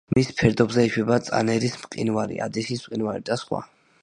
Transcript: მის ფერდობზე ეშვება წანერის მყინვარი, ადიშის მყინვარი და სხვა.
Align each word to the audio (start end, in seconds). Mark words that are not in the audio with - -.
მის 0.17 0.29
ფერდობზე 0.37 0.85
ეშვება 0.87 1.19
წანერის 1.27 1.77
მყინვარი, 1.83 2.43
ადიშის 2.49 2.85
მყინვარი 2.89 3.27
და 3.31 3.43
სხვა. 3.45 3.63